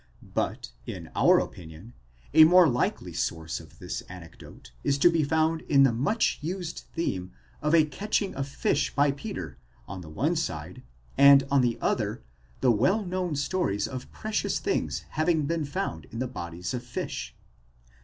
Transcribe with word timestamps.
*! 0.11 0.21
But, 0.23 0.71
in 0.87 1.11
our 1.15 1.39
opinion, 1.39 1.93
a 2.33 2.43
more 2.43 2.67
likely 2.67 3.13
source 3.13 3.59
of 3.59 3.77
this 3.77 4.01
anecdote 4.09 4.71
is 4.83 4.97
to 4.97 5.11
be 5.11 5.23
found 5.23 5.61
in 5.69 5.83
the 5.83 5.93
much 5.93 6.39
used 6.41 6.85
theme 6.95 7.33
of 7.61 7.75
a 7.75 7.85
catching 7.85 8.33
of 8.33 8.47
fish 8.47 8.95
by 8.95 9.11
Peter, 9.11 9.59
on 9.87 10.01
the 10.01 10.09
one 10.09 10.35
side, 10.35 10.81
and 11.19 11.43
on 11.51 11.61
the 11.61 11.77
other, 11.81 12.23
the 12.61 12.71
well 12.71 13.05
known 13.05 13.35
stories 13.35 13.87
of 13.87 14.11
precious 14.11 14.57
things 14.57 15.05
having 15.11 15.45
been 15.45 15.65
found 15.65 16.05
in 16.05 16.17
the 16.17 16.25
bodies 16.27 16.73
of 16.73 16.83
fish. 16.83 17.35